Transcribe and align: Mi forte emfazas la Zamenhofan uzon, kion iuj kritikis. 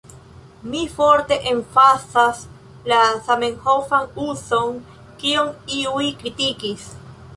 Mi 0.69 0.79
forte 0.93 1.35
emfazas 1.51 2.41
la 2.93 3.01
Zamenhofan 3.27 4.09
uzon, 4.25 4.73
kion 5.21 5.53
iuj 5.81 6.05
kritikis. 6.23 6.89